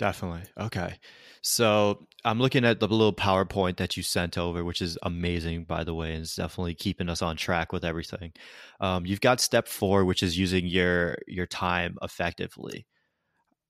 [0.00, 0.44] Definitely.
[0.58, 0.94] Okay.
[1.42, 5.84] So I'm looking at the little PowerPoint that you sent over, which is amazing, by
[5.84, 8.32] the way, and it's definitely keeping us on track with everything.
[8.80, 12.86] Um, you've got step four, which is using your your time effectively.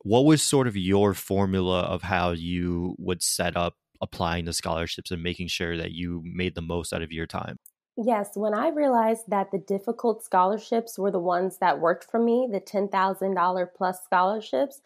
[0.02, 5.10] What was sort of your formula of how you would set up applying the scholarships
[5.10, 7.58] and making sure that you made the most out of your time?
[7.96, 12.48] Yes, when I realized that the difficult scholarships were the ones that worked for me,
[12.50, 14.80] the $10,000 plus scholarships,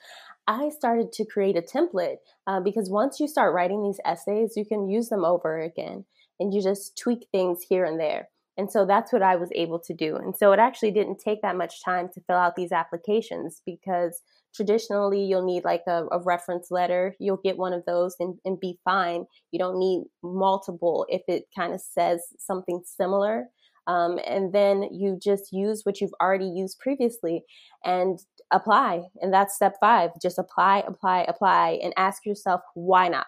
[0.47, 4.65] I started to create a template uh, because once you start writing these essays, you
[4.65, 6.05] can use them over again
[6.39, 8.29] and you just tweak things here and there.
[8.57, 10.17] And so that's what I was able to do.
[10.17, 14.23] And so it actually didn't take that much time to fill out these applications because
[14.55, 17.17] traditionally you'll need like a, a reference letter.
[17.19, 19.25] You'll get one of those and, and be fine.
[19.51, 23.47] You don't need multiple if it kind of says something similar.
[23.87, 27.43] Um, and then you just use what you've already used previously
[27.85, 28.19] and
[28.55, 29.03] apply.
[29.21, 30.11] And that's step five.
[30.21, 33.27] Just apply, apply, apply, and ask yourself, why not?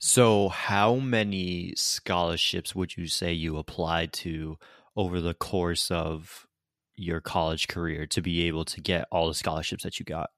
[0.00, 4.56] So, how many scholarships would you say you applied to
[4.96, 6.46] over the course of
[6.96, 10.30] your college career to be able to get all the scholarships that you got?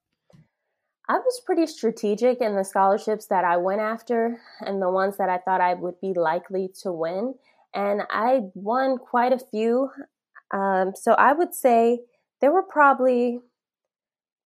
[1.09, 5.29] I was pretty strategic in the scholarships that I went after and the ones that
[5.29, 7.35] I thought I would be likely to win
[7.75, 9.91] and I won quite a few.
[10.53, 12.01] Um, so I would say
[12.41, 13.41] there were probably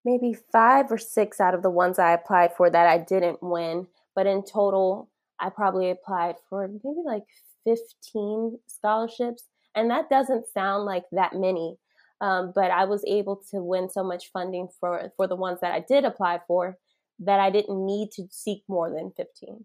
[0.05, 3.87] maybe five or six out of the ones I applied for that I didn't win.
[4.15, 5.09] But in total,
[5.41, 7.25] I probably applied for maybe like
[7.65, 9.45] 15 scholarships.
[9.75, 11.79] And that doesn't sound like that many.
[12.21, 15.73] Um, but I was able to win so much funding for, for the ones that
[15.73, 16.79] I did apply for
[17.21, 19.65] that I didn't need to seek more than 15.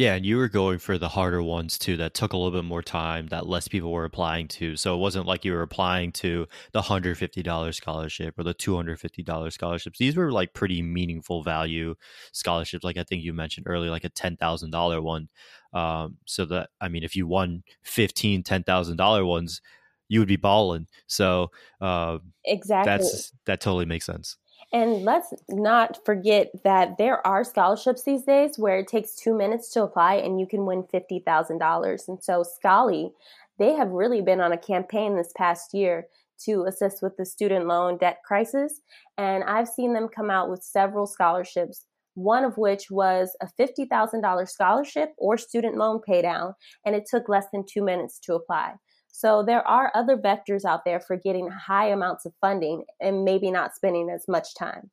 [0.00, 2.64] Yeah, and you were going for the harder ones too that took a little bit
[2.66, 4.74] more time that less people were applying to.
[4.76, 9.98] So it wasn't like you were applying to the $150 scholarship or the $250 scholarships.
[9.98, 11.94] These were like pretty meaningful value
[12.32, 15.28] scholarships like I think you mentioned earlier like a $10,000 one.
[15.74, 19.60] Um, so that I mean if you won 15 $10,000 ones,
[20.08, 20.86] you would be balling.
[21.08, 23.10] So uh, Exactly.
[23.14, 24.38] That's that totally makes sense.
[24.72, 29.70] And let's not forget that there are scholarships these days where it takes two minutes
[29.72, 32.08] to apply and you can win $50,000.
[32.08, 33.10] And so, Scholly,
[33.58, 36.06] they have really been on a campaign this past year
[36.44, 38.80] to assist with the student loan debt crisis.
[39.18, 44.48] And I've seen them come out with several scholarships, one of which was a $50,000
[44.48, 46.54] scholarship or student loan paydown.
[46.86, 48.74] And it took less than two minutes to apply.
[49.12, 53.50] So there are other vectors out there for getting high amounts of funding and maybe
[53.50, 54.90] not spending as much time.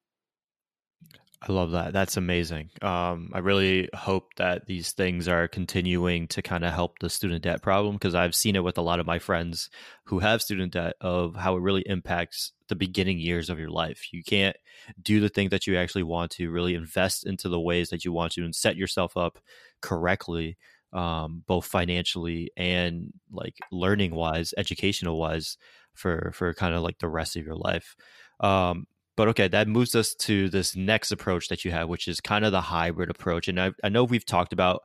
[1.40, 1.94] I love that.
[1.94, 2.72] That's amazing.
[2.82, 7.44] Um, I really hope that these things are continuing to kind of help the student
[7.44, 9.70] debt problem because I've seen it with a lot of my friends
[10.06, 14.12] who have student debt of how it really impacts the beginning years of your life.
[14.12, 14.58] You can't
[15.04, 18.12] do the things that you actually want to, really invest into the ways that you
[18.12, 19.38] want to, and set yourself up
[19.82, 20.58] correctly
[20.94, 25.58] um, both financially and like learning wise, educational wise,
[25.94, 27.96] for for kind of like the rest of your life.
[28.40, 32.22] Um, but okay, that moves us to this next approach that you have, which is
[32.22, 33.48] kind of the hybrid approach.
[33.48, 34.84] And I, I know we've talked about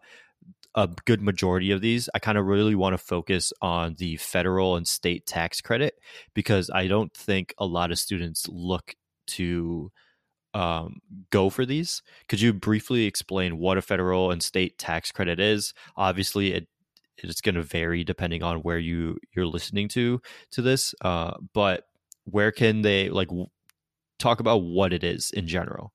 [0.75, 2.09] a good majority of these.
[2.15, 5.95] I kind of really want to focus on the federal and state tax credit
[6.35, 8.95] because I don't think a lot of students look
[9.29, 9.93] to
[10.55, 12.03] um, go for these.
[12.29, 15.75] Could you briefly explain what a federal and state tax credit is?
[15.97, 16.69] Obviously, it
[17.19, 20.95] it's going to vary depending on where you you're listening to to this.
[21.01, 21.85] Uh, but
[22.25, 23.49] where can they like w-
[24.19, 25.93] talk about what it is in general?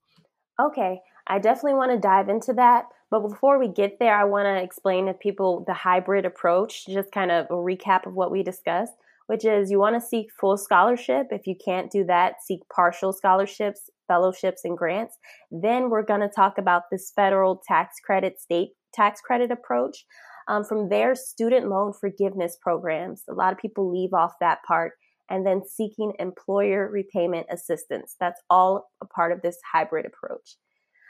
[0.60, 2.86] Okay, I definitely want to dive into that.
[3.10, 7.12] But before we get there, I want to explain to people the hybrid approach, just
[7.12, 8.94] kind of a recap of what we discussed,
[9.28, 11.28] which is you want to seek full scholarship.
[11.32, 15.18] If you can't do that, seek partial scholarships fellowships and grants.
[15.52, 20.06] Then we're going to talk about this federal tax credit, state tax credit approach.
[20.48, 23.24] Um, from there, student loan forgiveness programs.
[23.30, 24.94] A lot of people leave off that part.
[25.30, 28.16] And then seeking employer repayment assistance.
[28.18, 30.56] That's all a part of this hybrid approach.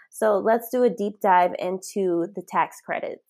[0.09, 3.21] So let's do a deep dive into the tax credits.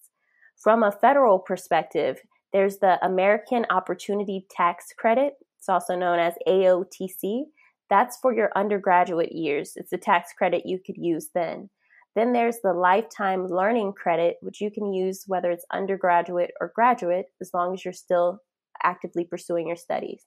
[0.63, 2.19] From a federal perspective,
[2.53, 5.33] there's the American Opportunity Tax Credit.
[5.57, 7.43] It's also known as AOTC.
[7.89, 9.73] That's for your undergraduate years.
[9.75, 11.69] It's a tax credit you could use then.
[12.15, 17.27] Then there's the lifetime learning credit, which you can use whether it's undergraduate or graduate,
[17.41, 18.39] as long as you're still
[18.83, 20.23] actively pursuing your studies.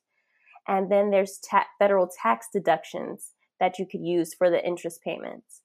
[0.69, 5.63] And then there's ta- federal tax deductions that you could use for the interest payments,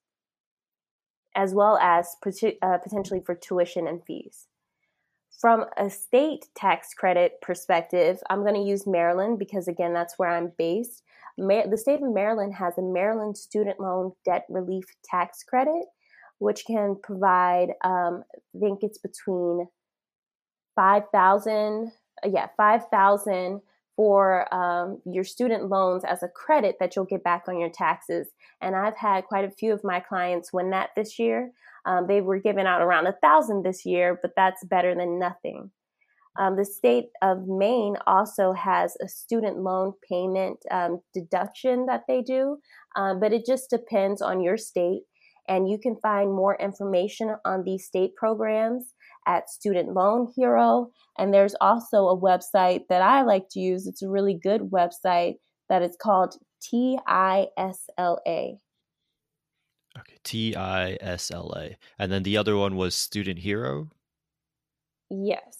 [1.36, 2.16] as well as
[2.62, 4.47] uh, potentially for tuition and fees.
[5.40, 10.30] From a state tax credit perspective, I'm going to use Maryland because, again, that's where
[10.30, 11.04] I'm based.
[11.38, 15.86] the state of Maryland has a Maryland Student Loan Debt Relief Tax Credit,
[16.40, 19.68] which can provide, um, I think it's between
[20.76, 21.92] 5000
[22.24, 23.62] uh, yeah, 5000
[23.96, 28.28] for um, your student loans as a credit that you'll get back on your taxes.
[28.62, 31.52] And I've had quite a few of my clients win that this year.
[31.86, 35.72] Um, they were given out around a thousand this year, but that's better than nothing.
[36.38, 42.22] Um, the state of Maine also has a student loan payment um, deduction that they
[42.22, 42.58] do,
[42.98, 45.04] um, but it just depends on your state.
[45.48, 48.95] And you can find more information on these state programs
[49.26, 50.89] at Student Loan Hero.
[51.17, 53.88] And there's also a website that I like to use.
[53.88, 55.36] It's a really good website
[55.69, 57.47] that is called TISLA.
[59.97, 61.78] Okay, T I S L A.
[61.97, 63.89] And then the other one was Student Hero?
[65.09, 65.57] Yes.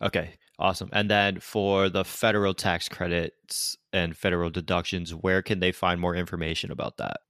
[0.00, 0.90] Okay, awesome.
[0.92, 6.14] And then for the federal tax credits and federal deductions, where can they find more
[6.14, 7.20] information about that?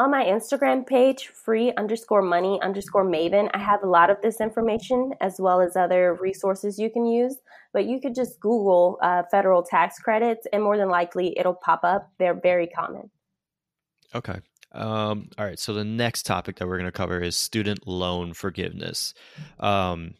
[0.00, 4.40] On my Instagram page, free underscore money underscore maven, I have a lot of this
[4.40, 7.36] information as well as other resources you can use.
[7.74, 11.80] But you could just Google uh, federal tax credits, and more than likely it'll pop
[11.84, 12.10] up.
[12.18, 13.10] They're very common.
[14.14, 14.40] Okay.
[14.72, 15.58] Um, all right.
[15.58, 19.12] So the next topic that we're going to cover is student loan forgiveness.
[19.58, 20.14] Um,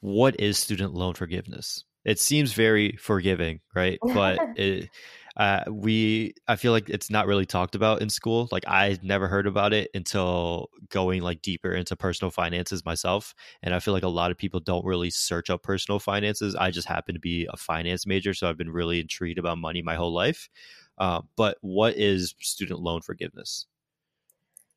[0.00, 1.84] what is student loan forgiveness?
[2.04, 3.98] It seems very forgiving, right?
[4.02, 4.90] But it,
[5.38, 8.48] uh, we, I feel like it's not really talked about in school.
[8.50, 13.34] Like I never heard about it until going like deeper into personal finances myself.
[13.62, 16.56] And I feel like a lot of people don't really search up personal finances.
[16.56, 19.80] I just happen to be a finance major, so I've been really intrigued about money
[19.80, 20.48] my whole life.
[20.98, 23.66] Uh, but what is student loan forgiveness?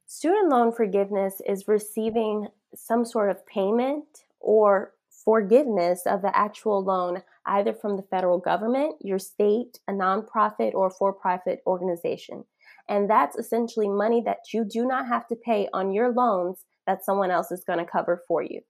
[0.06, 4.06] Student loan forgiveness is receiving some sort of payment
[4.40, 10.74] or forgiveness of the actual loan, either from the federal government, your state, a nonprofit,
[10.74, 12.44] or for profit organization.
[12.90, 17.06] And that's essentially money that you do not have to pay on your loans that
[17.06, 18.62] someone else is going to cover for you.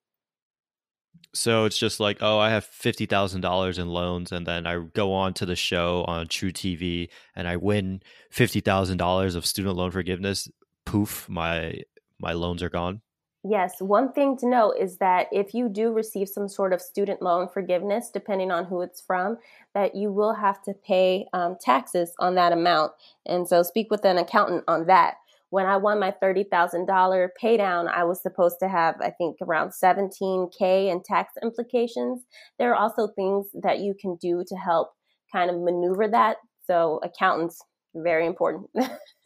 [1.34, 4.80] So it's just like, oh, I have fifty thousand dollars in loans, and then I
[4.94, 8.02] go on to the show on truTV, and I win
[8.32, 10.50] fifty thousand dollars of student loan forgiveness.
[10.86, 11.82] Poof, my
[12.20, 13.02] my loans are gone.
[13.44, 17.24] Yes, one thing to note is that if you do receive some sort of student
[17.24, 19.38] loan forgiveness, depending on who it's from,
[19.74, 22.92] that you will have to pay um, taxes on that amount.
[23.26, 25.16] And so speak with an accountant on that
[25.52, 29.72] when I won my $30,000 pay down, I was supposed to have, I think, around
[29.72, 32.24] 17K in tax implications.
[32.58, 34.94] There are also things that you can do to help
[35.32, 36.38] kind of maneuver that.
[36.68, 37.62] So, accountants,
[37.94, 38.70] very important.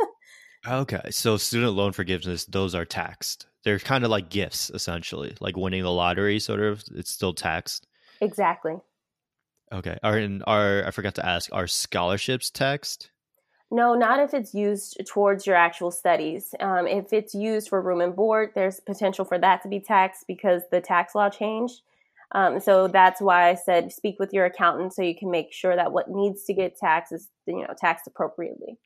[0.67, 1.11] okay.
[1.11, 3.45] So, student loan forgiveness, those are taxed.
[3.65, 6.83] They're kind of like gifts, essentially, like winning the lottery, sort of.
[6.95, 7.87] It's still taxed.
[8.21, 8.75] Exactly.
[9.73, 9.97] Okay.
[10.03, 13.11] Are, and are, I forgot to ask, are scholarships taxed?
[13.71, 16.53] No, not if it's used towards your actual studies.
[16.59, 20.25] Um, if it's used for room and board, there's potential for that to be taxed
[20.27, 21.81] because the tax law changed.
[22.33, 25.75] Um, so that's why I said speak with your accountant so you can make sure
[25.75, 28.77] that what needs to get taxed is you know taxed appropriately.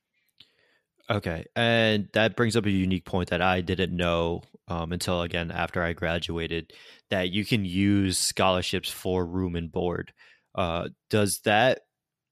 [1.09, 5.51] Okay, and that brings up a unique point that I didn't know um, until again
[5.51, 6.73] after I graduated
[7.09, 10.13] that you can use scholarships for room and board.
[10.55, 11.81] Uh, does that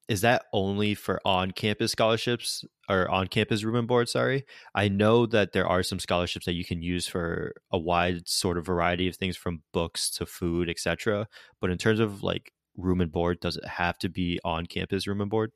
[0.07, 4.87] is that only for on campus scholarships or on campus room and board sorry i
[4.87, 8.65] know that there are some scholarships that you can use for a wide sort of
[8.65, 11.27] variety of things from books to food etc
[11.61, 15.07] but in terms of like room and board does it have to be on campus
[15.07, 15.51] room and board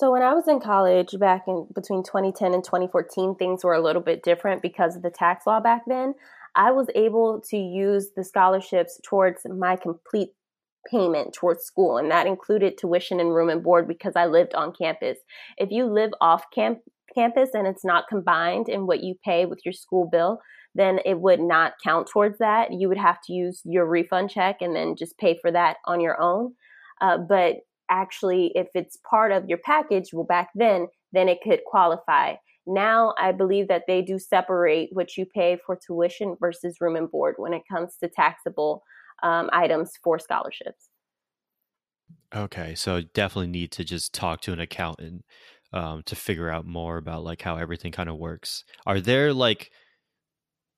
[0.00, 3.82] so when i was in college back in between 2010 and 2014 things were a
[3.82, 6.14] little bit different because of the tax law back then
[6.56, 10.30] i was able to use the scholarships towards my complete
[10.88, 14.72] payment towards school, and that included tuition and room and board because I lived on
[14.72, 15.18] campus.
[15.56, 16.80] If you live off camp-
[17.14, 20.40] campus and it's not combined in what you pay with your school bill,
[20.74, 22.72] then it would not count towards that.
[22.72, 26.00] You would have to use your refund check and then just pay for that on
[26.00, 26.54] your own.
[27.00, 27.56] Uh, but
[27.90, 32.34] actually, if it's part of your package, well, back then, then it could qualify.
[32.66, 37.10] Now, I believe that they do separate what you pay for tuition versus room and
[37.10, 38.82] board when it comes to taxable
[39.22, 40.88] um, items for scholarships.
[42.34, 45.24] Okay, so definitely need to just talk to an accountant
[45.72, 48.64] um, to figure out more about like how everything kind of works.
[48.86, 49.70] Are there like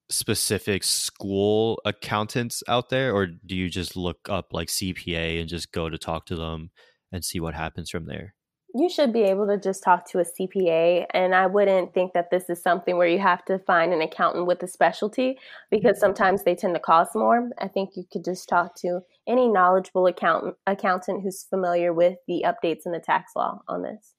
[0.08, 5.72] specific school accountants out there, or do you just look up like CPA and just
[5.72, 6.70] go to talk to them
[7.12, 8.34] and see what happens from there?
[8.74, 11.06] you should be able to just talk to a CPA.
[11.12, 14.46] And I wouldn't think that this is something where you have to find an accountant
[14.46, 15.38] with a specialty
[15.70, 16.00] because mm-hmm.
[16.00, 17.50] sometimes they tend to cost more.
[17.58, 22.44] I think you could just talk to any knowledgeable accountant accountant who's familiar with the
[22.46, 24.14] updates in the tax law on this.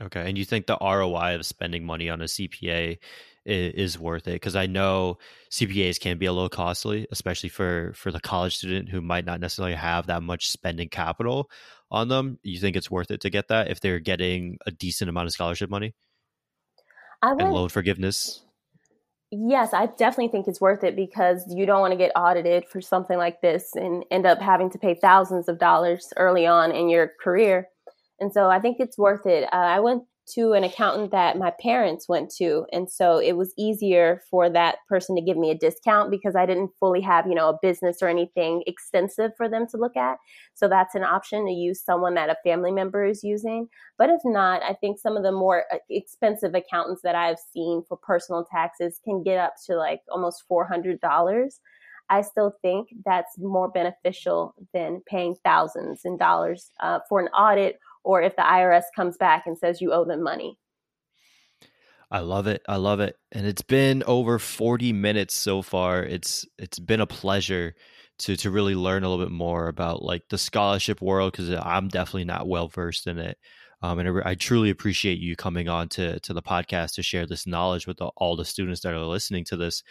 [0.00, 0.28] Okay.
[0.28, 2.98] And you think the ROI of spending money on a CPA
[3.44, 4.32] is, worth it?
[4.32, 5.18] Because I know
[5.50, 9.40] CPAs can be a little costly, especially for for the college student who might not
[9.40, 11.50] necessarily have that much spending capital
[11.90, 12.38] on them.
[12.42, 15.32] You think it's worth it to get that if they're getting a decent amount of
[15.32, 15.94] scholarship money
[17.22, 18.42] I would, and loan forgiveness?
[19.30, 22.80] Yes, I definitely think it's worth it because you don't want to get audited for
[22.80, 26.88] something like this and end up having to pay thousands of dollars early on in
[26.88, 27.68] your career.
[28.20, 29.44] And so I think it's worth it.
[29.44, 33.52] Uh, I went to an accountant that my parents went to and so it was
[33.58, 37.34] easier for that person to give me a discount because I didn't fully have, you
[37.34, 40.18] know, a business or anything extensive for them to look at.
[40.54, 43.68] So that's an option to use someone that a family member is using.
[43.98, 47.82] But if not, I think some of the more uh, expensive accountants that I've seen
[47.88, 50.98] for personal taxes can get up to like almost $400.
[52.10, 57.78] I still think that's more beneficial than paying thousands in dollars uh, for an audit
[58.04, 60.58] or if the IRS comes back and says you owe them money.
[62.10, 62.62] I love it.
[62.68, 63.16] I love it.
[63.32, 66.02] And it's been over 40 minutes so far.
[66.02, 67.74] It's it's been a pleasure
[68.20, 71.88] to to really learn a little bit more about like the scholarship world because I'm
[71.88, 73.38] definitely not well versed in it.
[73.82, 77.26] Um, and I, I, truly appreciate you coming on to to the podcast to share
[77.26, 79.82] this knowledge with the, all the students that are listening to this.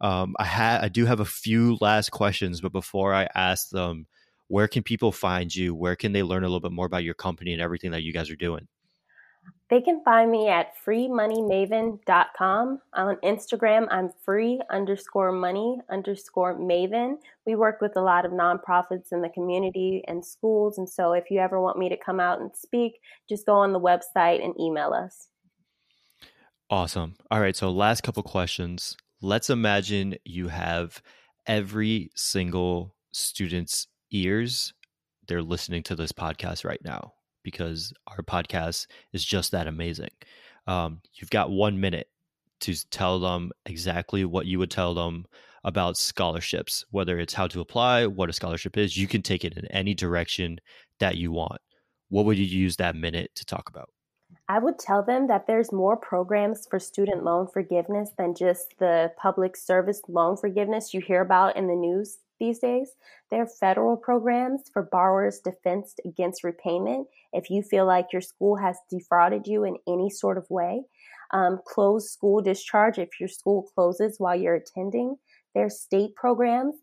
[0.00, 4.06] Um, I had I do have a few last questions, but before I ask them,
[4.50, 5.72] where can people find you?
[5.76, 8.12] Where can they learn a little bit more about your company and everything that you
[8.12, 8.66] guys are doing?
[9.70, 12.80] They can find me at freemoneymaven.com.
[12.94, 17.18] On Instagram, I'm free underscore money underscore maven.
[17.46, 20.78] We work with a lot of nonprofits in the community and schools.
[20.78, 22.94] And so if you ever want me to come out and speak,
[23.28, 25.28] just go on the website and email us.
[26.68, 27.14] Awesome.
[27.30, 27.54] All right.
[27.54, 28.96] So, last couple questions.
[29.22, 31.00] Let's imagine you have
[31.46, 34.72] every single student's ears,
[35.26, 40.10] they're listening to this podcast right now because our podcast is just that amazing.
[40.66, 42.08] Um, you've got one minute
[42.60, 45.26] to tell them exactly what you would tell them
[45.64, 48.96] about scholarships, whether it's how to apply, what a scholarship is.
[48.96, 50.58] You can take it in any direction
[50.98, 51.60] that you want.
[52.08, 53.90] What would you use that minute to talk about?
[54.48, 59.12] I would tell them that there's more programs for student loan forgiveness than just the
[59.16, 62.92] public service loan forgiveness you hear about in the news these days.
[63.30, 68.56] There are federal programs for borrowers' defense against repayment if you feel like your school
[68.56, 70.82] has defrauded you in any sort of way.
[71.32, 75.16] Um, closed school discharge if your school closes while you're attending.
[75.54, 76.74] There are state programs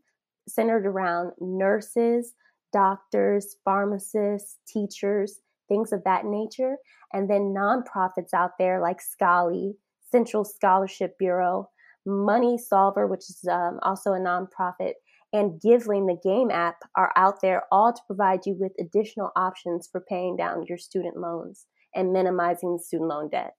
[0.48, 2.34] centered around nurses,
[2.72, 6.78] doctors, pharmacists, teachers, things of that nature.
[7.14, 9.74] And then nonprofits out there like Scholly,
[10.12, 11.70] Central Scholarship Bureau,
[12.06, 14.94] Money Solver, which is um, also a nonprofit,
[15.34, 19.88] and Givling, the game app, are out there all to provide you with additional options
[19.92, 23.54] for paying down your student loans and minimizing student loan debt.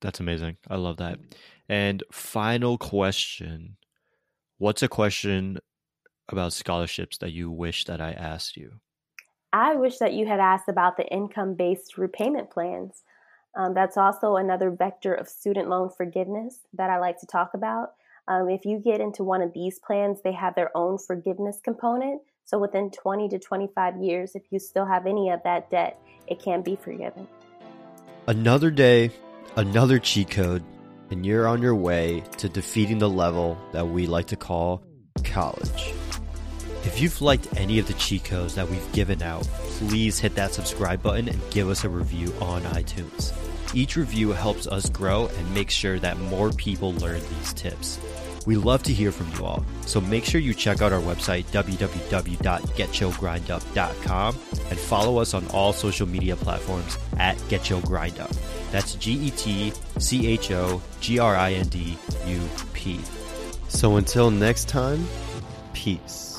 [0.00, 0.56] That's amazing.
[0.68, 1.18] I love that.
[1.68, 3.76] And final question
[4.62, 5.58] What's a question
[6.28, 8.74] about scholarships that you wish that I asked you?
[9.52, 13.02] I wish that you had asked about the income based repayment plans.
[13.56, 17.94] Um, that's also another vector of student loan forgiveness that I like to talk about.
[18.28, 22.22] Um, if you get into one of these plans, they have their own forgiveness component.
[22.44, 26.42] So within 20 to 25 years, if you still have any of that debt, it
[26.42, 27.26] can be forgiven.
[28.26, 29.10] Another day,
[29.56, 30.62] another cheat code,
[31.10, 34.82] and you're on your way to defeating the level that we like to call
[35.24, 35.92] college.
[36.84, 39.44] If you've liked any of the cheat codes that we've given out,
[39.78, 43.32] please hit that subscribe button and give us a review on iTunes.
[43.74, 47.98] Each review helps us grow and make sure that more people learn these tips.
[48.46, 51.44] We love to hear from you all, so make sure you check out our website,
[51.46, 54.38] www.getchogrindup.com,
[54.70, 58.36] and follow us on all social media platforms at GetChoGrindUp.
[58.72, 62.40] That's G E T C H O G R I N D U
[62.72, 63.00] P.
[63.68, 65.06] So until next time,
[65.72, 66.31] peace.